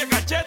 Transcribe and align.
de 0.00 0.06
caché. 0.06 0.39